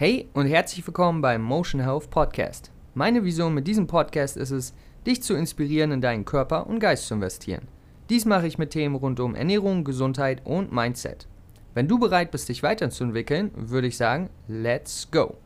Hey 0.00 0.28
und 0.32 0.46
herzlich 0.46 0.86
willkommen 0.86 1.20
beim 1.22 1.42
Motion 1.42 1.80
Health 1.80 2.08
Podcast. 2.08 2.70
Meine 2.94 3.24
Vision 3.24 3.52
mit 3.52 3.66
diesem 3.66 3.88
Podcast 3.88 4.36
ist 4.36 4.52
es, 4.52 4.72
dich 5.04 5.24
zu 5.24 5.34
inspirieren, 5.34 5.90
in 5.90 6.00
deinen 6.00 6.24
Körper 6.24 6.68
und 6.68 6.78
Geist 6.78 7.08
zu 7.08 7.14
investieren. 7.14 7.66
Dies 8.08 8.24
mache 8.24 8.46
ich 8.46 8.58
mit 8.58 8.70
Themen 8.70 8.94
rund 8.94 9.18
um 9.18 9.34
Ernährung, 9.34 9.82
Gesundheit 9.82 10.46
und 10.46 10.70
Mindset. 10.70 11.26
Wenn 11.74 11.88
du 11.88 11.98
bereit 11.98 12.30
bist, 12.30 12.48
dich 12.48 12.62
weiterzuentwickeln, 12.62 13.50
würde 13.56 13.88
ich 13.88 13.96
sagen, 13.96 14.30
let's 14.46 15.10
go! 15.10 15.36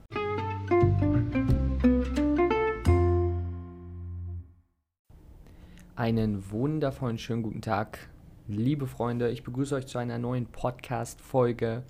Einen 5.96 6.50
wundervollen 6.50 7.16
schönen 7.16 7.42
guten 7.42 7.62
Tag, 7.62 8.00
liebe 8.48 8.86
Freunde. 8.86 9.30
Ich 9.30 9.44
begrüße 9.44 9.76
euch 9.76 9.86
zu 9.86 9.96
einer 9.96 10.18
neuen 10.18 10.44
Podcast-Folge. 10.44 11.84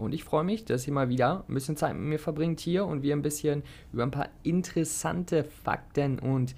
Und 0.00 0.14
ich 0.14 0.24
freue 0.24 0.44
mich, 0.44 0.64
dass 0.64 0.86
ihr 0.86 0.92
mal 0.92 1.08
wieder 1.08 1.44
ein 1.48 1.54
bisschen 1.54 1.76
Zeit 1.76 1.94
mit 1.94 2.04
mir 2.04 2.18
verbringt 2.18 2.60
hier 2.60 2.86
und 2.86 3.02
wir 3.02 3.14
ein 3.14 3.22
bisschen 3.22 3.62
über 3.92 4.02
ein 4.02 4.10
paar 4.10 4.28
interessante 4.42 5.44
Fakten 5.44 6.18
und 6.18 6.54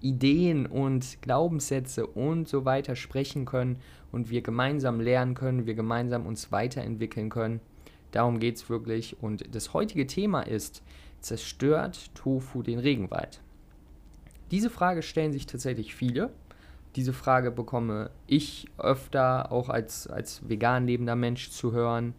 Ideen 0.00 0.66
und 0.66 1.20
Glaubenssätze 1.22 2.06
und 2.06 2.48
so 2.48 2.64
weiter 2.64 2.96
sprechen 2.96 3.44
können 3.44 3.80
und 4.12 4.30
wir 4.30 4.42
gemeinsam 4.42 5.00
lernen 5.00 5.34
können, 5.34 5.66
wir 5.66 5.74
gemeinsam 5.74 6.26
uns 6.26 6.52
weiterentwickeln 6.52 7.28
können. 7.28 7.60
Darum 8.12 8.38
geht 8.38 8.56
es 8.56 8.70
wirklich. 8.70 9.20
Und 9.22 9.54
das 9.54 9.74
heutige 9.74 10.06
Thema 10.06 10.42
ist, 10.42 10.82
zerstört 11.20 12.14
Tofu 12.14 12.62
den 12.62 12.78
Regenwald? 12.78 13.40
Diese 14.50 14.70
Frage 14.70 15.02
stellen 15.02 15.32
sich 15.32 15.46
tatsächlich 15.46 15.94
viele. 15.94 16.30
Diese 16.94 17.12
Frage 17.12 17.50
bekomme 17.50 18.10
ich 18.26 18.68
öfter 18.78 19.50
auch 19.50 19.68
als, 19.68 20.06
als 20.06 20.48
vegan 20.48 20.86
lebender 20.86 21.16
Mensch 21.16 21.50
zu 21.50 21.72
hören. 21.72 22.14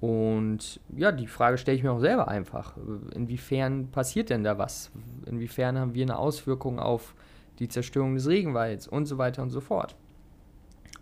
Und 0.00 0.80
ja, 0.96 1.10
die 1.10 1.26
Frage 1.26 1.58
stelle 1.58 1.76
ich 1.76 1.82
mir 1.82 1.92
auch 1.92 2.00
selber 2.00 2.28
einfach. 2.28 2.76
Inwiefern 3.14 3.90
passiert 3.90 4.30
denn 4.30 4.44
da 4.44 4.56
was? 4.56 4.92
Inwiefern 5.26 5.76
haben 5.78 5.94
wir 5.94 6.04
eine 6.04 6.18
Auswirkung 6.18 6.78
auf 6.78 7.14
die 7.58 7.68
Zerstörung 7.68 8.14
des 8.14 8.28
Regenwalds 8.28 8.86
und 8.86 9.06
so 9.06 9.18
weiter 9.18 9.42
und 9.42 9.50
so 9.50 9.60
fort? 9.60 9.96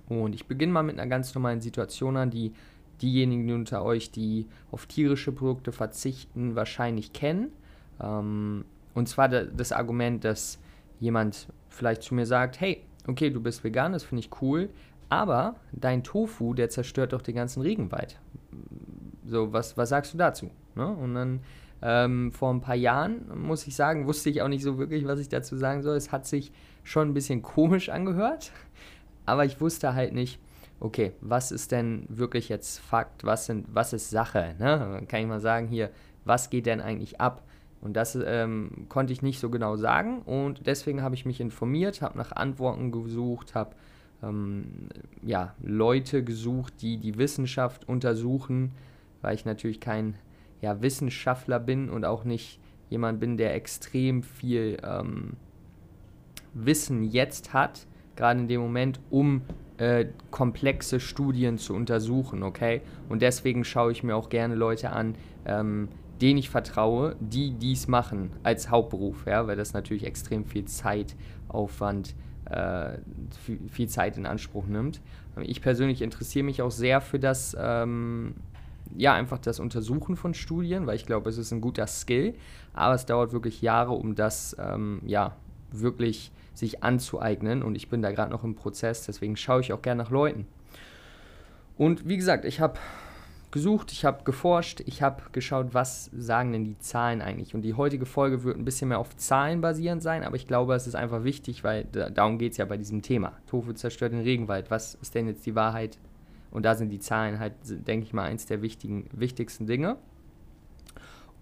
Und 0.08 0.34
ich 0.34 0.46
beginne 0.46 0.72
mal 0.72 0.82
mit 0.82 0.98
einer 0.98 1.08
ganz 1.08 1.34
normalen 1.34 1.60
Situation 1.60 2.16
an, 2.16 2.30
die 2.30 2.52
diejenigen 3.02 3.52
unter 3.52 3.84
euch, 3.84 4.10
die 4.10 4.46
auf 4.70 4.86
tierische 4.86 5.32
Produkte 5.32 5.72
verzichten, 5.72 6.56
wahrscheinlich 6.56 7.12
kennen. 7.12 7.52
Ähm, 8.00 8.64
und 8.94 9.08
zwar 9.08 9.28
das 9.28 9.72
Argument, 9.72 10.24
dass 10.24 10.58
jemand 11.00 11.48
vielleicht 11.68 12.02
zu 12.02 12.14
mir 12.14 12.24
sagt, 12.24 12.60
hey, 12.60 12.82
okay, 13.06 13.28
du 13.28 13.42
bist 13.42 13.62
vegan, 13.62 13.92
das 13.92 14.04
finde 14.04 14.20
ich 14.20 14.30
cool, 14.40 14.70
aber 15.08 15.56
dein 15.72 16.02
Tofu, 16.02 16.54
der 16.54 16.70
zerstört 16.70 17.12
doch 17.12 17.22
den 17.22 17.34
ganzen 17.34 17.60
Regenwald. 17.60 18.18
So, 19.26 19.52
was, 19.52 19.76
was 19.76 19.88
sagst 19.88 20.14
du 20.14 20.18
dazu? 20.18 20.50
Ne? 20.74 20.86
Und 20.86 21.14
dann 21.14 21.40
ähm, 21.82 22.32
vor 22.32 22.52
ein 22.52 22.60
paar 22.60 22.74
Jahren, 22.74 23.22
muss 23.38 23.66
ich 23.66 23.76
sagen, 23.76 24.06
wusste 24.06 24.30
ich 24.30 24.42
auch 24.42 24.48
nicht 24.48 24.62
so 24.62 24.78
wirklich, 24.78 25.06
was 25.06 25.20
ich 25.20 25.28
dazu 25.28 25.56
sagen 25.56 25.82
soll. 25.82 25.96
Es 25.96 26.12
hat 26.12 26.26
sich 26.26 26.52
schon 26.84 27.08
ein 27.08 27.14
bisschen 27.14 27.42
komisch 27.42 27.88
angehört, 27.88 28.52
aber 29.26 29.44
ich 29.44 29.60
wusste 29.60 29.94
halt 29.94 30.12
nicht, 30.12 30.38
okay, 30.80 31.12
was 31.20 31.52
ist 31.52 31.72
denn 31.72 32.04
wirklich 32.08 32.48
jetzt 32.48 32.78
Fakt, 32.78 33.24
was, 33.24 33.46
sind, 33.46 33.66
was 33.72 33.92
ist 33.92 34.10
Sache? 34.10 34.54
Ne? 34.58 35.02
Kann 35.08 35.20
ich 35.20 35.26
mal 35.26 35.40
sagen 35.40 35.68
hier, 35.68 35.90
was 36.24 36.50
geht 36.50 36.66
denn 36.66 36.80
eigentlich 36.80 37.20
ab? 37.20 37.42
Und 37.80 37.94
das 37.94 38.18
ähm, 38.20 38.86
konnte 38.88 39.12
ich 39.12 39.22
nicht 39.22 39.38
so 39.38 39.50
genau 39.50 39.76
sagen 39.76 40.22
und 40.22 40.66
deswegen 40.66 41.02
habe 41.02 41.14
ich 41.14 41.26
mich 41.26 41.40
informiert, 41.40 42.02
habe 42.02 42.18
nach 42.18 42.32
Antworten 42.32 42.90
gesucht, 42.90 43.54
habe 43.54 43.76
ähm, 44.22 44.88
ja, 45.22 45.54
Leute 45.62 46.24
gesucht, 46.24 46.74
die 46.80 46.96
die 46.96 47.18
Wissenschaft 47.18 47.88
untersuchen, 47.88 48.72
weil 49.26 49.34
ich 49.34 49.44
natürlich 49.44 49.80
kein 49.80 50.14
ja, 50.60 50.80
Wissenschaftler 50.82 51.58
bin 51.58 51.90
und 51.90 52.04
auch 52.04 52.22
nicht 52.22 52.60
jemand 52.88 53.18
bin, 53.18 53.36
der 53.36 53.56
extrem 53.56 54.22
viel 54.22 54.76
ähm, 54.84 55.32
Wissen 56.54 57.02
jetzt 57.02 57.52
hat, 57.52 57.88
gerade 58.14 58.38
in 58.38 58.46
dem 58.46 58.60
Moment, 58.60 59.00
um 59.10 59.42
äh, 59.78 60.06
komplexe 60.30 61.00
Studien 61.00 61.58
zu 61.58 61.74
untersuchen, 61.74 62.44
okay? 62.44 62.82
Und 63.08 63.20
deswegen 63.20 63.64
schaue 63.64 63.90
ich 63.90 64.04
mir 64.04 64.14
auch 64.14 64.28
gerne 64.28 64.54
Leute 64.54 64.90
an, 64.90 65.16
ähm, 65.44 65.88
denen 66.20 66.38
ich 66.38 66.48
vertraue, 66.48 67.16
die 67.18 67.50
dies 67.50 67.88
machen 67.88 68.30
als 68.44 68.70
Hauptberuf, 68.70 69.26
ja, 69.26 69.48
weil 69.48 69.56
das 69.56 69.72
natürlich 69.72 70.04
extrem 70.04 70.44
viel 70.44 70.66
Zeitaufwand 70.66 72.14
äh, 72.48 72.98
viel 73.70 73.88
Zeit 73.88 74.16
in 74.18 74.24
Anspruch 74.24 74.66
nimmt. 74.66 75.00
Ich 75.42 75.60
persönlich 75.60 76.00
interessiere 76.00 76.44
mich 76.44 76.62
auch 76.62 76.70
sehr 76.70 77.00
für 77.00 77.18
das, 77.18 77.56
ähm, 77.58 78.36
ja, 78.96 79.14
einfach 79.14 79.38
das 79.38 79.60
Untersuchen 79.60 80.16
von 80.16 80.34
Studien, 80.34 80.86
weil 80.86 80.96
ich 80.96 81.06
glaube, 81.06 81.30
es 81.30 81.38
ist 81.38 81.52
ein 81.52 81.60
guter 81.60 81.86
Skill, 81.86 82.34
aber 82.74 82.94
es 82.94 83.06
dauert 83.06 83.32
wirklich 83.32 83.62
Jahre, 83.62 83.92
um 83.92 84.14
das, 84.14 84.56
ähm, 84.58 85.00
ja, 85.04 85.36
wirklich 85.72 86.32
sich 86.54 86.82
anzueignen 86.82 87.62
und 87.62 87.74
ich 87.74 87.88
bin 87.88 88.02
da 88.02 88.12
gerade 88.12 88.30
noch 88.30 88.44
im 88.44 88.54
Prozess, 88.54 89.04
deswegen 89.04 89.36
schaue 89.36 89.60
ich 89.60 89.72
auch 89.72 89.82
gerne 89.82 90.02
nach 90.02 90.10
Leuten. 90.10 90.46
Und 91.76 92.08
wie 92.08 92.16
gesagt, 92.16 92.44
ich 92.44 92.60
habe 92.60 92.78
gesucht, 93.50 93.92
ich 93.92 94.04
habe 94.04 94.24
geforscht, 94.24 94.82
ich 94.86 95.02
habe 95.02 95.22
geschaut, 95.32 95.68
was 95.72 96.10
sagen 96.16 96.52
denn 96.52 96.64
die 96.64 96.78
Zahlen 96.78 97.22
eigentlich. 97.22 97.54
Und 97.54 97.62
die 97.62 97.74
heutige 97.74 98.06
Folge 98.06 98.44
wird 98.44 98.56
ein 98.58 98.64
bisschen 98.64 98.88
mehr 98.88 98.98
auf 98.98 99.16
Zahlen 99.16 99.60
basierend 99.60 100.02
sein, 100.02 100.24
aber 100.24 100.36
ich 100.36 100.46
glaube, 100.46 100.74
es 100.74 100.86
ist 100.86 100.94
einfach 100.94 101.24
wichtig, 101.24 101.64
weil 101.64 101.84
darum 101.84 102.38
geht 102.38 102.52
es 102.52 102.58
ja 102.58 102.64
bei 102.64 102.76
diesem 102.76 103.02
Thema. 103.02 103.32
Tofu 103.46 103.72
zerstört 103.72 104.12
den 104.12 104.22
Regenwald. 104.22 104.70
Was 104.70 104.94
ist 104.96 105.14
denn 105.14 105.26
jetzt 105.26 105.46
die 105.46 105.54
Wahrheit? 105.54 105.98
Und 106.50 106.64
da 106.64 106.74
sind 106.74 106.90
die 106.90 107.00
Zahlen 107.00 107.38
halt, 107.38 107.54
denke 107.64 108.06
ich 108.06 108.12
mal, 108.12 108.24
eins 108.24 108.46
der 108.46 108.62
wichtigen, 108.62 109.08
wichtigsten 109.12 109.66
Dinge. 109.66 109.96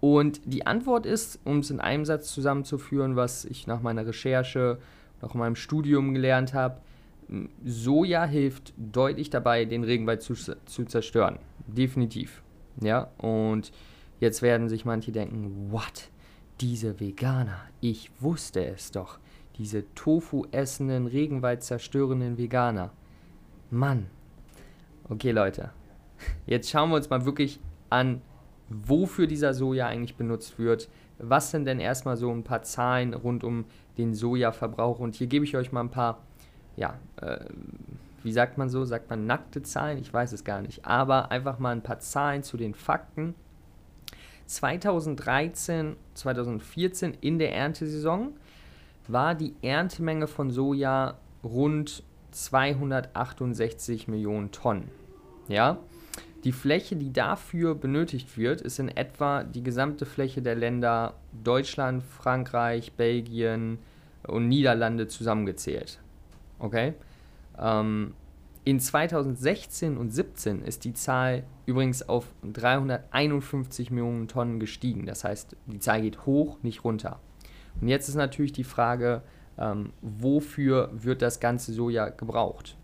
Und 0.01 0.41
die 0.45 0.67
Antwort 0.67 1.07
ist, 1.07 1.41
um 1.45 1.61
es 1.61 1.71
in 1.71 1.81
einem 1.81 2.05
Satz 2.05 2.33
zusammenzuführen, 2.33 3.17
was 3.17 3.45
ich 3.45 3.67
nach 3.67 3.81
meiner 3.81 4.07
Recherche, 4.07 4.79
nach 5.23 5.35
meinem 5.35 5.57
Studium 5.57 6.13
gelernt 6.13 6.53
habe, 6.53 6.81
Soja 7.65 8.27
hilft 8.27 8.75
deutlich 8.77 9.31
dabei, 9.31 9.65
den 9.65 9.85
Regenwald 9.85 10.23
zu, 10.23 10.35
zu 10.35 10.85
zerstören. 10.85 11.39
Definitiv. 11.67 12.43
Ja, 12.83 13.11
und 13.19 13.73
jetzt 14.21 14.43
werden 14.43 14.69
sich 14.69 14.85
manche 14.85 15.13
denken, 15.13 15.71
what? 15.71 16.11
Diese 16.61 17.01
Veganer, 17.01 17.61
ich 17.81 18.11
wusste 18.21 18.65
es 18.65 18.91
doch. 18.91 19.19
Diese 19.57 19.85
Tofu 19.95 20.47
essenden, 20.51 21.07
Regenwald 21.07 21.63
zerstörenden 21.63 22.37
Veganer. 22.39 22.93
Mann. 23.71 24.07
Okay, 25.09 25.31
Leute. 25.31 25.71
Jetzt 26.47 26.71
schauen 26.71 26.91
wir 26.91 26.97
uns 26.97 27.11
mal 27.11 27.25
wirklich 27.25 27.61
an, 27.91 28.23
wofür 28.69 29.27
dieser 29.27 29.55
Soja 29.55 29.87
eigentlich 29.87 30.17
benutzt 30.17 30.59
wird. 30.59 30.89
Was 31.19 31.51
sind 31.51 31.67
denn 31.67 31.81
erstmal 31.81 32.17
so 32.17 32.31
ein 32.31 32.43
paar 32.43 32.63
Zahlen 32.63 33.15
rund 33.15 33.45
um 33.45 33.67
den 33.99 34.15
Sojaverbrauch? 34.15 34.99
Und 34.99 35.15
hier 35.15 35.27
gebe 35.27 35.45
ich 35.45 35.57
euch 35.57 35.73
mal 35.73 35.81
ein 35.81 35.91
paar 35.91 36.21
ja, 36.77 36.99
äh, 37.21 37.39
wie 38.23 38.33
sagt 38.33 38.59
man 38.59 38.69
so? 38.69 38.85
Sagt 38.85 39.11
man 39.11 39.27
nackte 39.27 39.63
Zahlen? 39.63 39.99
Ich 39.99 40.13
weiß 40.13 40.33
es 40.33 40.45
gar 40.45 40.63
nicht. 40.63 40.85
Aber 40.85 41.31
einfach 41.31 41.59
mal 41.59 41.73
ein 41.73 41.83
paar 41.83 41.99
Zahlen 41.99 42.43
zu 42.43 42.57
den 42.57 42.75
Fakten. 42.75 43.35
2013, 44.47 45.97
2014 46.15 47.17
in 47.21 47.39
der 47.39 47.55
Erntesaison 47.55 48.33
war 49.09 49.35
die 49.35 49.55
Erntemenge 49.63 50.27
von 50.27 50.51
Soja 50.51 51.19
rund 51.43 52.03
268 52.34 54.09
Millionen 54.09 54.50
Tonnen. 54.50 54.91
Ja, 55.49 55.78
die 56.45 56.53
Fläche, 56.53 56.97
die 56.97 57.12
dafür 57.12 57.75
benötigt 57.75 58.37
wird, 58.37 58.61
ist 58.61 58.78
in 58.78 58.89
etwa 58.89 59.45
die 59.45 59.62
gesamte 59.62 60.05
Fläche 60.05 60.43
der 60.43 60.55
Länder 60.55 61.15
Deutschland, 61.43 62.03
Frankreich, 62.03 62.93
Belgien 62.93 63.78
und 64.27 64.49
Niederlande 64.49 65.09
zusammengezählt. 65.09 66.00
Okay? 66.59 66.93
Ähm, 67.59 68.12
in 68.65 68.78
2016 68.78 69.97
und 69.97 70.12
2017 70.12 70.62
ist 70.62 70.84
die 70.84 70.93
Zahl 70.93 71.44
übrigens 71.65 72.06
auf 72.06 72.27
351 72.50 73.91
Millionen 73.91 74.28
Tonnen 74.28 74.61
gestiegen. 74.61 75.06
Das 75.06 75.25
heißt, 75.25 75.56
die 75.67 75.81
Zahl 75.81 76.03
geht 76.03 76.26
hoch, 76.26 76.59
nicht 76.62 76.85
runter. 76.85 77.20
Und 77.81 77.88
jetzt 77.88 78.09
ist 78.09 78.14
natürlich 78.17 78.53
die 78.53 78.64
Frage, 78.64 79.23
ähm, 79.59 79.93
wofür 80.01 80.91
wird 80.93 81.23
das 81.23 81.41
ganze 81.41 81.73
Soja 81.73 82.09
gebraucht? 82.09 82.77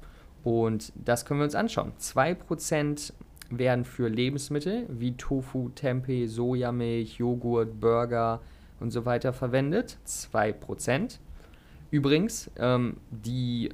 Und 0.42 0.92
das 0.94 1.24
können 1.24 1.40
wir 1.40 1.44
uns 1.44 1.54
anschauen. 1.54 1.92
2% 2.00 3.12
werden 3.50 3.84
für 3.84 4.08
Lebensmittel 4.08 4.86
wie 4.88 5.16
Tofu, 5.16 5.70
Tempeh, 5.70 6.26
Sojamilch, 6.26 7.18
Joghurt, 7.18 7.80
Burger 7.80 8.40
und 8.78 8.90
so 8.90 9.04
weiter 9.04 9.32
verwendet. 9.32 9.98
2%. 10.06 11.18
Übrigens, 11.90 12.50
ähm, 12.56 12.98
die 13.10 13.70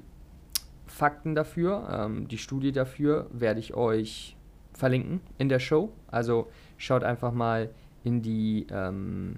Fakten 0.87 1.35
dafür, 1.35 1.89
ähm, 1.93 2.27
die 2.29 2.39
Studie 2.39 2.73
dafür 2.73 3.29
werde 3.31 3.61
ich 3.61 3.75
euch 3.75 4.37
verlinken 4.73 5.21
in 5.39 5.49
der 5.49 5.59
Show. 5.59 5.93
Also 6.09 6.49
schaut 6.79 7.05
einfach 7.05 7.33
mal 7.33 7.71
in 8.05 8.23
die, 8.23 8.67
ähm, 8.71 9.37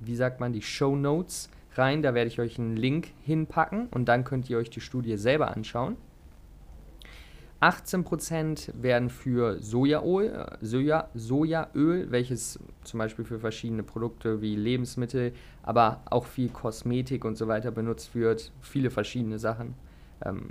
wie 0.00 0.16
sagt 0.16 0.40
man, 0.40 0.52
die 0.52 0.62
Show 0.62 0.96
Notes 0.96 1.48
rein. 1.76 2.02
Da 2.02 2.14
werde 2.14 2.28
ich 2.28 2.40
euch 2.40 2.58
einen 2.58 2.76
Link 2.76 3.08
hinpacken 3.22 3.88
und 3.88 4.06
dann 4.06 4.24
könnt 4.24 4.48
ihr 4.50 4.58
euch 4.58 4.70
die 4.70 4.80
Studie 4.80 5.16
selber 5.16 5.54
anschauen. 5.54 5.96
18% 7.62 8.82
werden 8.82 9.08
für 9.08 9.62
Sojaöl, 9.62 10.26
äh, 10.26 10.56
Soja, 10.60 11.08
Sojaöl, 11.14 12.10
welches 12.10 12.58
zum 12.82 12.98
Beispiel 12.98 13.24
für 13.24 13.38
verschiedene 13.38 13.84
Produkte 13.84 14.42
wie 14.42 14.56
Lebensmittel, 14.56 15.32
aber 15.62 16.02
auch 16.06 16.26
viel 16.26 16.48
Kosmetik 16.48 17.24
und 17.24 17.36
so 17.38 17.46
weiter 17.46 17.70
benutzt 17.70 18.16
wird. 18.16 18.50
Viele 18.60 18.90
verschiedene 18.90 19.38
Sachen. 19.38 19.74
Ähm, 20.24 20.50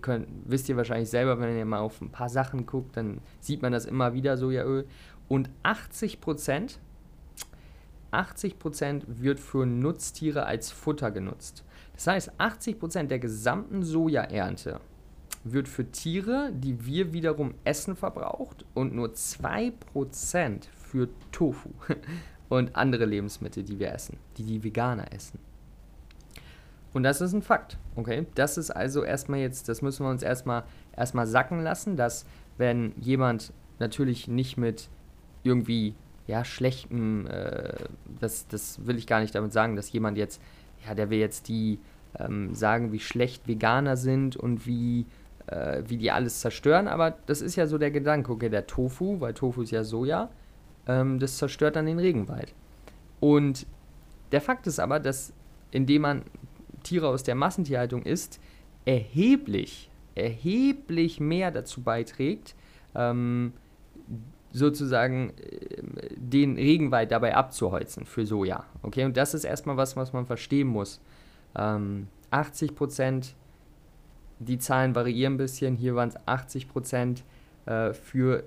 könnt, 0.00 0.26
wisst 0.46 0.68
ihr 0.68 0.76
wahrscheinlich 0.76 1.10
selber, 1.10 1.38
wenn 1.38 1.56
ihr 1.56 1.64
mal 1.64 1.78
auf 1.78 2.00
ein 2.00 2.10
paar 2.10 2.28
Sachen 2.28 2.66
guckt, 2.66 2.96
dann 2.96 3.20
sieht 3.38 3.62
man 3.62 3.70
das 3.70 3.84
immer 3.84 4.12
wieder, 4.14 4.36
Sojaöl. 4.36 4.84
Und 5.28 5.50
80%, 5.62 6.78
80% 8.12 9.02
wird 9.06 9.40
für 9.40 9.66
Nutztiere 9.66 10.46
als 10.46 10.70
Futter 10.70 11.10
genutzt. 11.10 11.64
Das 11.94 12.06
heißt, 12.06 12.32
80% 12.40 13.04
der 13.04 13.18
gesamten 13.18 13.82
Sojaernte 13.82 14.80
wird 15.44 15.68
für 15.68 15.90
Tiere, 15.90 16.50
die 16.52 16.84
wir 16.84 17.12
wiederum 17.12 17.54
essen, 17.64 17.96
verbraucht 17.96 18.64
und 18.74 18.94
nur 18.94 19.08
2% 19.08 19.72
für 20.74 21.08
Tofu 21.32 21.70
und 22.48 22.76
andere 22.76 23.04
Lebensmittel, 23.04 23.62
die 23.62 23.78
wir 23.78 23.92
essen, 23.92 24.18
die 24.36 24.44
die 24.44 24.62
Veganer 24.62 25.12
essen. 25.12 25.38
Und 26.92 27.02
das 27.02 27.20
ist 27.20 27.32
ein 27.32 27.42
Fakt, 27.42 27.76
okay? 27.96 28.26
Das 28.34 28.56
ist 28.56 28.70
also 28.70 29.04
erstmal 29.04 29.40
jetzt, 29.40 29.68
das 29.68 29.82
müssen 29.82 30.04
wir 30.04 30.10
uns 30.10 30.22
erstmal 30.22 30.64
erstmal 30.96 31.26
sacken 31.26 31.62
lassen, 31.62 31.96
dass 31.96 32.24
wenn 32.56 32.92
jemand 32.98 33.52
natürlich 33.78 34.26
nicht 34.26 34.56
mit 34.56 34.88
irgendwie 35.42 35.94
ja 36.28 36.44
schlechten, 36.44 37.26
äh, 37.26 37.74
das, 38.20 38.46
das 38.46 38.86
will 38.86 38.96
ich 38.96 39.08
gar 39.08 39.20
nicht 39.20 39.34
damit 39.34 39.52
sagen, 39.52 39.74
dass 39.74 39.90
jemand 39.90 40.16
jetzt, 40.16 40.40
ja, 40.86 40.94
der 40.94 41.10
will 41.10 41.18
jetzt 41.18 41.48
die 41.48 41.80
ähm, 42.18 42.54
sagen, 42.54 42.92
wie 42.92 43.00
schlecht 43.00 43.48
Veganer 43.48 43.96
sind 43.96 44.36
und 44.36 44.66
wie 44.66 45.06
äh, 45.48 45.82
wie 45.86 45.96
die 45.96 46.10
alles 46.10 46.40
zerstören, 46.40 46.86
aber 46.86 47.16
das 47.26 47.40
ist 47.40 47.56
ja 47.56 47.66
so 47.66 47.78
der 47.78 47.90
Gedanke, 47.90 48.30
okay, 48.30 48.50
der 48.50 48.66
Tofu, 48.66 49.20
weil 49.20 49.34
Tofu 49.34 49.62
ist 49.62 49.70
ja 49.70 49.82
Soja, 49.82 50.30
ähm, 50.86 51.18
das 51.18 51.38
zerstört 51.38 51.76
dann 51.76 51.86
den 51.86 51.98
Regenwald. 51.98 52.54
Und 53.18 53.66
der 54.30 54.40
Fakt 54.40 54.66
ist 54.66 54.78
aber, 54.78 55.00
dass 55.00 55.32
indem 55.70 56.02
man 56.02 56.22
Tiere 56.82 57.08
aus 57.08 57.22
der 57.22 57.34
Massentierhaltung 57.34 58.02
isst, 58.02 58.40
erheblich, 58.84 59.90
erheblich 60.14 61.20
mehr 61.20 61.50
dazu 61.50 61.82
beiträgt, 61.82 62.54
ähm, 62.94 63.52
sozusagen 64.52 65.30
äh, 65.30 65.82
den 66.16 66.56
Regenwald 66.56 67.10
dabei 67.10 67.34
abzuholzen 67.34 68.06
für 68.06 68.26
Soja. 68.26 68.64
Okay, 68.82 69.04
und 69.04 69.16
das 69.16 69.34
ist 69.34 69.44
erstmal 69.44 69.76
was, 69.76 69.96
was 69.96 70.12
man 70.12 70.26
verstehen 70.26 70.68
muss. 70.68 71.00
Ähm, 71.56 72.08
80 72.30 72.74
Prozent 72.74 73.34
die 74.38 74.58
Zahlen 74.58 74.94
variieren 74.94 75.34
ein 75.34 75.38
bisschen. 75.38 75.76
Hier 75.76 75.94
waren 75.94 76.10
es 76.10 76.16
80 76.26 76.68
Prozent 76.68 77.24
äh, 77.66 77.92
für 77.92 78.44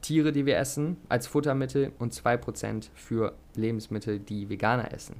Tiere, 0.00 0.32
die 0.32 0.46
wir 0.46 0.58
essen, 0.58 0.96
als 1.08 1.26
Futtermittel 1.26 1.92
und 1.98 2.12
2% 2.12 2.90
für 2.94 3.34
Lebensmittel, 3.54 4.20
die 4.20 4.48
Veganer 4.48 4.92
essen. 4.92 5.16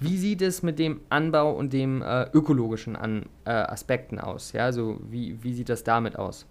Wie 0.00 0.16
sieht 0.16 0.42
es 0.42 0.62
mit 0.62 0.78
dem 0.78 1.00
Anbau 1.08 1.52
und 1.52 1.72
dem 1.72 2.02
äh, 2.02 2.24
ökologischen 2.32 2.94
An 2.94 3.26
äh, 3.44 3.50
Aspekten 3.50 4.20
aus? 4.20 4.52
Ja, 4.52 4.64
also 4.64 5.00
wie, 5.10 5.42
wie 5.42 5.54
sieht 5.54 5.70
das 5.70 5.82
damit 5.82 6.16
aus? 6.16 6.46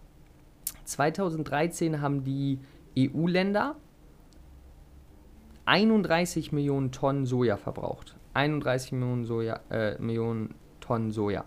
2013 0.86 2.02
haben 2.02 2.24
die 2.24 2.60
EU-Länder 2.98 3.76
31 5.66 6.52
Millionen 6.52 6.92
Tonnen 6.92 7.26
Soja 7.26 7.58
verbraucht. 7.58 8.16
31 8.34 8.94
Millionen, 8.94 9.26
Soja, 9.26 9.60
äh, 9.70 10.00
Millionen 10.00 10.56
Tonnen 10.80 11.12
Soja. 11.12 11.44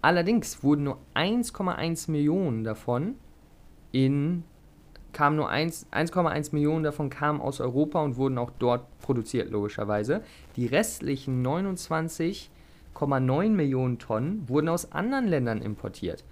Allerdings 0.00 0.62
wurden 0.62 0.84
nur 0.84 0.98
1,1 1.14 2.10
Millionen 2.10 2.62
davon 2.62 3.16
in 3.90 4.44
kam 5.12 5.36
nur 5.36 5.50
1,1 5.50 6.52
Millionen 6.52 6.84
davon 6.84 7.10
kamen 7.10 7.40
aus 7.40 7.60
Europa 7.60 8.02
und 8.02 8.16
wurden 8.16 8.38
auch 8.38 8.50
dort 8.58 8.86
produziert, 9.00 9.50
logischerweise. 9.50 10.22
Die 10.56 10.66
restlichen 10.66 11.44
29,9 11.44 13.48
Millionen 13.48 13.98
Tonnen 13.98 14.48
wurden 14.48 14.68
aus 14.68 14.92
anderen 14.92 15.26
Ländern 15.26 15.62
importiert. 15.62 16.24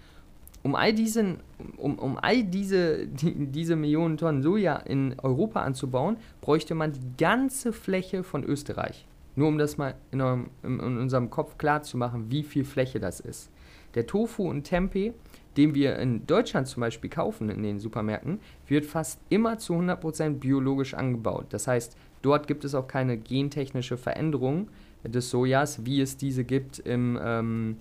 Um 0.66 0.74
all, 0.74 0.92
diesen, 0.92 1.38
um, 1.76 1.96
um 1.96 2.18
all 2.18 2.42
diese, 2.42 3.06
die, 3.06 3.46
diese 3.46 3.76
Millionen 3.76 4.16
Tonnen 4.16 4.42
Soja 4.42 4.78
in 4.78 5.14
Europa 5.22 5.62
anzubauen, 5.62 6.16
bräuchte 6.40 6.74
man 6.74 6.90
die 6.90 7.16
ganze 7.16 7.72
Fläche 7.72 8.24
von 8.24 8.42
Österreich. 8.42 9.06
Nur 9.36 9.46
um 9.46 9.58
das 9.58 9.78
mal 9.78 9.94
in, 10.10 10.20
eurem, 10.20 10.50
in, 10.64 10.80
unserem 10.80 11.30
Kopf 11.30 11.56
klar 11.56 11.84
zu 11.84 11.96
machen, 11.96 12.32
wie 12.32 12.42
viel 12.42 12.64
Fläche 12.64 12.98
das 12.98 13.20
ist. 13.20 13.48
Der 13.94 14.08
Tofu 14.08 14.50
und 14.50 14.64
Tempeh, 14.64 15.12
den 15.56 15.76
wir 15.76 16.00
in 16.00 16.26
Deutschland 16.26 16.66
zum 16.66 16.80
Beispiel 16.80 17.10
kaufen 17.10 17.48
in 17.48 17.62
den 17.62 17.78
Supermärkten, 17.78 18.40
wird 18.66 18.86
fast 18.86 19.20
immer 19.28 19.58
zu 19.58 19.72
100% 19.74 20.40
biologisch 20.40 20.94
angebaut. 20.94 21.46
Das 21.50 21.68
heißt, 21.68 21.96
dort 22.22 22.48
gibt 22.48 22.64
es 22.64 22.74
auch 22.74 22.88
keine 22.88 23.16
gentechnische 23.16 23.96
Veränderung 23.96 24.66
des 25.04 25.30
Sojas, 25.30 25.86
wie 25.86 26.00
es 26.00 26.16
diese 26.16 26.42
gibt 26.42 26.80
im, 26.80 27.16
ähm, 27.22 27.76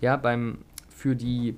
ja, 0.00 0.16
beim, 0.16 0.58
für, 0.88 1.14
die, 1.14 1.54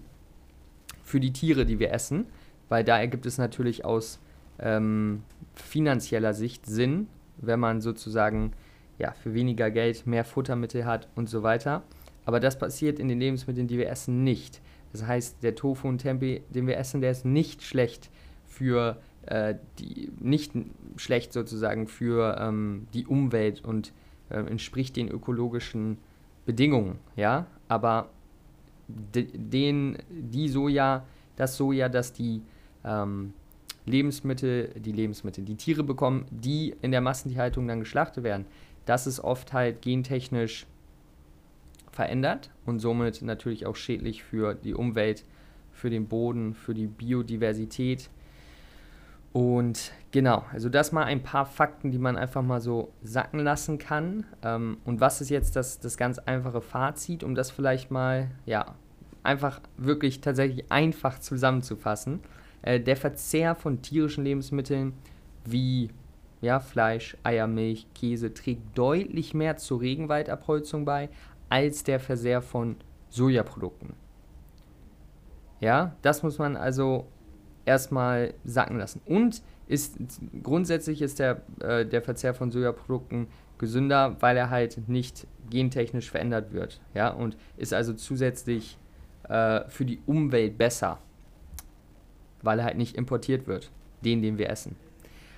für 1.09 1.21
die 1.21 1.33
Tiere, 1.33 1.65
die 1.67 1.79
wir 1.79 1.93
essen. 1.93 2.27
Weil 2.69 2.85
da 2.85 2.99
ergibt 2.99 3.25
es 3.25 3.39
natürlich 3.39 3.85
aus 3.85 4.21
ähm, 4.59 5.23
finanzieller 5.55 6.35
Sicht 6.35 6.67
Sinn, 6.67 7.09
wenn 7.39 7.61
man 7.61 7.81
sozusagen 7.81 8.53
ja, 8.99 9.13
für 9.13 9.33
weniger 9.33 9.71
Geld 9.71 10.07
mehr 10.07 10.25
Futtermittel 10.25 10.85
hat 10.85 11.09
und 11.15 11.29
so 11.29 11.43
weiter. 11.43 11.83
Aber 12.25 12.41
das 12.41 12.59
passiert 12.59 12.99
in 12.99 13.09
den 13.09 13.21
Lebensmitteln, 13.21 13.69
die 13.69 13.79
wir 13.79 13.89
essen, 13.89 14.23
nicht. 14.23 14.61
Das 14.93 15.07
heißt, 15.07 15.43
der 15.43 15.55
Tofu 15.55 15.89
und 15.89 15.99
Tempeh, 15.99 16.43
den 16.51 16.67
wir 16.67 16.77
essen, 16.77 17.01
der 17.01 17.11
ist 17.11 17.25
nicht 17.25 17.63
schlecht 17.63 18.11
für 18.47 18.99
äh, 19.27 19.55
die, 19.79 20.11
nicht 20.19 20.53
schlecht 20.97 21.33
sozusagen 21.33 21.87
für 21.87 22.37
ähm, 22.39 22.87
die 22.93 23.07
Umwelt 23.07 23.65
und 23.65 23.93
äh, 24.31 24.39
entspricht 24.39 24.97
den 24.97 25.09
ökologischen 25.09 25.99
Bedingungen, 26.45 26.99
ja. 27.17 27.47
Aber 27.69 28.11
den, 28.89 29.99
die 30.09 30.49
Soja, 30.49 31.05
das 31.37 31.57
Soja, 31.57 31.89
das 31.89 32.13
die 32.13 32.43
ähm, 32.85 33.35
Lebensmittel, 33.87 34.71
die 34.77 34.93
Lebensmittel, 34.93 35.45
die 35.45 35.57
Tiere 35.57 35.83
bekommen, 35.83 36.27
die 36.31 36.75
in 36.83 36.91
der 36.91 37.01
Massentierhaltung 37.01 37.67
dann 37.69 37.81
geschlachtet 37.81 38.25
werden, 38.25 38.47
das 38.87 39.07
ist 39.07 39.21
oft 39.21 39.53
halt 39.53 39.83
gentechnisch 39.83 40.67
verändert 41.93 42.51
und 42.65 42.81
somit 42.81 43.23
natürlich 43.23 43.67
auch 43.67 43.77
schädlich 43.77 44.23
für 44.23 44.55
die 44.55 44.75
Umwelt, 44.75 45.25
für 45.73 45.91
den 45.91 46.07
Boden, 46.07 46.55
für 46.55 46.75
die 46.75 46.87
Biodiversität. 46.87 48.09
Und 49.39 49.93
genau, 50.11 50.45
also 50.53 50.69
das 50.69 50.91
mal 50.91 51.05
ein 51.05 51.23
paar 51.23 51.47
Fakten, 51.47 51.93
die 51.93 51.99
man 51.99 52.17
einfach 52.17 52.43
mal 52.43 52.61
so 52.61 52.91
sacken 53.05 53.39
lassen 53.39 53.79
kann. 53.79 54.27
Ähm, 54.43 54.79
und 54.85 55.01
was 55.01 55.21
ist 55.21 55.31
jetzt 55.31 55.55
das, 55.55 55.79
das 55.79 55.97
ganz 55.97 56.19
einfache 56.19 56.61
Fazit, 56.61 57.23
um 57.23 57.37
das 57.37 57.53
vielleicht 57.53 57.93
mal, 57.93 58.33
ja, 58.47 58.75
einfach 59.23 59.61
wirklich 59.77 60.23
tatsächlich 60.23 60.73
einfach 60.73 61.21
zusammenzufassen. 61.21 62.19
Äh, 62.63 62.81
der 62.81 62.97
Verzehr 62.97 63.55
von 63.55 63.81
tierischen 63.81 64.25
Lebensmitteln 64.25 64.93
wie 65.45 65.91
ja, 66.41 66.59
Fleisch, 66.59 67.17
Eier, 67.23 67.47
Milch, 67.47 67.87
Käse 67.95 68.35
trägt 68.35 68.77
deutlich 68.77 69.35
mehr 69.35 69.57
zur 69.57 69.81
Regenwaldabholzung 69.81 70.85
bei, 70.85 71.11
als 71.49 71.85
der 71.85 72.01
Verzehr 72.01 72.43
von 72.43 72.75
Sojaprodukten. 73.09 73.95
Ja, 75.61 75.95
das 76.03 76.25
muss 76.25 76.39
man 76.39 76.57
also 76.57 77.07
erstmal 77.69 78.35
sacken 78.45 78.79
lassen. 78.79 79.01
Und 79.05 79.43
ist 79.69 79.99
grundsätzlich 80.43 81.03
ist 81.03 81.19
der, 81.19 81.43
äh, 81.61 81.85
der 81.85 82.03
Verzehr 82.03 82.35
von 82.35 82.51
Sojaprodukten 82.51 83.29
gesünder, 83.59 84.17
weil 84.21 84.37
er 84.37 84.51
halt 84.51 84.89
nicht 84.89 85.27
gentechnisch 85.51 86.11
verändert 86.11 86.53
wird. 86.53 86.81
Ja, 86.95 87.11
und 87.11 87.37
ist 87.57 87.75
also 87.75 87.93
zusätzlich 87.93 88.79
äh, 89.29 89.69
für 89.69 89.85
die 89.85 90.01
Umwelt 90.07 90.57
besser, 90.57 90.99
weil 92.43 92.61
er 92.61 92.65
halt 92.65 92.79
nicht 92.79 92.97
importiert 92.97 93.47
wird, 93.47 93.71
den, 94.03 94.23
den 94.23 94.39
wir 94.39 94.49
essen. 94.49 94.75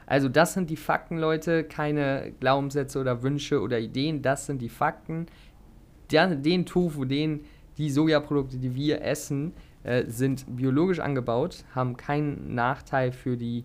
Also 0.07 0.29
das 0.29 0.55
sind 0.55 0.71
die 0.71 0.77
Fakten, 0.77 1.19
Leute, 1.19 1.65
keine 1.65 2.33
Glaubenssätze 2.41 3.01
oder 3.01 3.23
Wünsche 3.23 3.61
oder 3.61 3.79
Ideen, 3.79 4.23
das 4.23 4.47
sind 4.47 4.61
die 4.61 4.69
Fakten 4.69 5.27
der, 6.11 6.35
den 6.35 6.67
Tofu, 6.67 7.05
den, 7.05 7.45
die 7.79 7.91
Sojaprodukte, 7.91 8.59
die 8.59 8.75
wir 8.75 9.03
essen, 9.03 9.53
äh, 9.83 10.05
sind 10.07 10.45
biologisch 10.57 11.01
angebaut, 11.01 11.65
haben 11.75 11.97
keinen 11.97 12.55
Nachteil 12.55 13.13
für 13.13 13.37
die, 13.37 13.65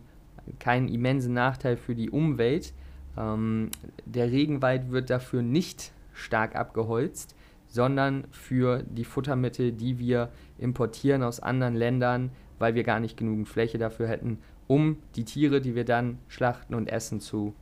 keinen 0.59 0.87
immensen 0.87 1.33
Nachteil 1.33 1.77
für 1.77 1.95
die 1.95 2.09
Umwelt. 2.09 2.73
Ähm, 3.17 3.69
der 4.05 4.31
Regenwald 4.31 4.91
wird 4.91 5.09
dafür 5.09 5.41
nicht 5.41 5.91
stark 6.13 6.55
abgeholzt, 6.55 7.35
sondern 7.67 8.25
für 8.31 8.83
die 8.83 9.03
Futtermittel, 9.03 9.71
die 9.71 9.99
wir 9.99 10.29
importieren 10.57 11.23
aus 11.23 11.39
anderen 11.39 11.75
Ländern, 11.75 12.31
weil 12.59 12.75
wir 12.75 12.83
gar 12.83 12.99
nicht 12.99 13.17
genügend 13.17 13.49
Fläche 13.49 13.77
dafür 13.77 14.07
hätten, 14.07 14.39
um 14.67 14.97
die 15.15 15.25
Tiere, 15.25 15.61
die 15.61 15.75
wir 15.75 15.85
dann 15.85 16.19
schlachten 16.27 16.73
und 16.73 16.87
essen, 16.87 17.19
zu 17.19 17.53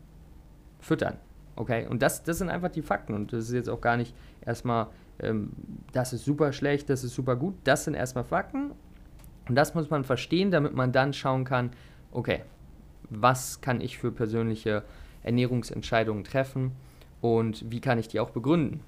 füttern. 0.80 1.18
Okay, 1.56 1.88
und 1.88 2.02
das, 2.02 2.24
das 2.24 2.40
sind 2.40 2.50
einfach 2.50 2.70
die 2.70 2.82
Fakten 2.82 3.14
und 3.14 3.34
das 3.34 3.46
ist 3.46 3.54
jetzt 3.54 3.70
auch 3.70 3.82
gar 3.82 3.98
nicht 3.98 4.16
erstmal, 4.46 4.88
ähm, 5.20 5.52
das 5.92 6.14
ist 6.14 6.26
super 6.26 6.54
schlecht, 6.54 6.90
das 6.90 7.04
ist 7.04 7.16
super 7.16 7.36
gut, 7.36 7.56
das 7.64 7.86
sind 7.86 7.94
erstmal 7.94 8.24
Fakten 8.24 8.72
Und 9.48 9.56
das 9.56 9.76
muss 9.76 9.90
man 9.90 10.04
verstehen, 10.04 10.52
damit 10.52 10.74
man 10.74 10.92
dann 10.92 11.14
schauen 11.14 11.44
kann, 11.44 11.72
okay, 12.12 12.42
was 13.10 13.62
kann 13.62 13.82
ich 13.82 13.98
für 13.98 14.12
persönliche 14.12 14.84
Ernährungsentscheidungen 15.24 16.24
treffen 16.24 16.72
und 17.22 17.70
wie 17.72 17.80
kann 17.80 18.00
ich 18.00 18.08
die 18.08 18.20
auch 18.20 18.32
begründen. 18.32 18.82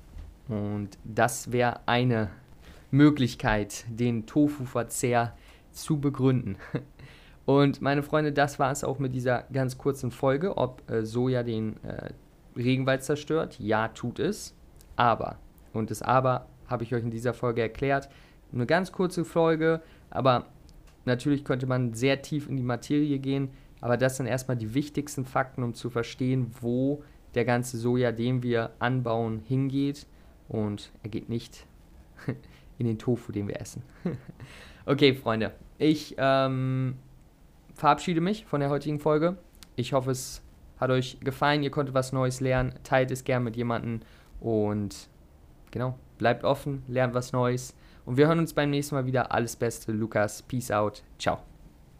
Und 0.48 0.98
das 1.04 1.52
wäre 1.52 1.80
eine 1.88 2.30
Möglichkeit, 2.92 3.86
den 3.90 4.26
Tofu-Verzehr 4.26 5.36
zu 5.72 6.00
begründen. 6.00 6.58
Und 7.46 7.80
meine 7.80 8.02
Freunde, 8.02 8.32
das 8.32 8.58
war 8.58 8.72
es 8.72 8.84
auch 8.84 8.98
mit 8.98 9.14
dieser 9.14 9.44
ganz 9.54 9.78
kurzen 9.78 10.10
Folge, 10.10 10.58
ob 10.58 10.90
äh, 10.90 11.06
Soja 11.06 11.44
den 11.44 11.76
äh, 11.84 12.10
Regenwald 12.56 13.04
zerstört. 13.04 13.60
Ja, 13.60 13.90
tut 13.90 14.18
es. 14.18 14.56
Aber, 14.96 15.38
und 15.76 15.92
das 15.92 16.02
Aber 16.02 16.48
habe 16.68 16.84
ich 16.84 16.94
euch 16.94 17.04
in 17.04 17.12
dieser 17.12 17.34
Folge 17.34 17.62
erklärt, 17.62 18.10
eine 18.54 18.66
ganz 18.66 18.92
kurze 18.92 19.26
Folge, 19.26 19.82
aber 20.10 20.48
natürlich 21.06 21.44
könnte 21.44 21.68
man 21.68 21.94
sehr 21.94 22.22
tief 22.22 22.50
in 22.50 22.58
die 22.58 22.64
Materie 22.64 23.20
gehen. 23.20 23.50
Aber 23.82 23.98
das 23.98 24.18
sind 24.18 24.26
erstmal 24.26 24.58
die 24.58 24.74
wichtigsten 24.74 25.26
Fakten, 25.26 25.62
um 25.62 25.74
zu 25.74 25.90
verstehen, 25.90 26.52
wo 26.62 27.04
der 27.36 27.46
ganze 27.46 27.78
Soja, 27.78 28.12
den 28.12 28.42
wir 28.42 28.72
anbauen, 28.80 29.40
hingeht. 29.40 30.08
Und 30.48 30.92
er 31.04 31.10
geht 31.10 31.30
nicht 31.30 31.68
in 32.78 32.88
den 32.88 32.98
Tofu, 32.98 33.32
den 33.32 33.48
wir 33.48 33.60
essen. 33.60 33.84
okay, 34.86 35.14
Freunde, 35.14 35.52
ich 35.78 36.16
ähm, 36.18 36.96
verabschiede 37.74 38.22
mich 38.22 38.46
von 38.46 38.62
der 38.62 38.70
heutigen 38.70 39.00
Folge. 39.00 39.38
Ich 39.76 39.94
hoffe, 39.94 40.12
es 40.12 40.42
hat 40.80 40.90
euch 40.90 41.20
gefallen, 41.20 41.64
ihr 41.64 41.72
konntet 41.72 41.94
was 41.94 42.14
Neues 42.14 42.40
lernen. 42.40 42.74
Teilt 42.84 43.12
es 43.12 43.24
gern 43.24 43.44
mit 43.44 43.56
jemandem 43.56 44.02
und 44.40 45.10
genau, 45.76 46.00
bleibt 46.18 46.46
offen, 46.46 46.84
lernt 46.88 47.14
was 47.14 47.34
Neues. 47.34 47.76
Und 48.06 48.16
wir 48.18 48.28
hören 48.28 48.40
uns 48.40 48.54
beim 48.54 48.70
nächsten 48.70 48.96
Mal 48.96 49.06
wieder. 49.06 49.32
Alles 49.32 49.56
Beste, 49.58 49.92
Lukas. 49.92 50.42
Peace 50.42 50.72
out. 50.72 51.04
Ciao. 51.20 51.40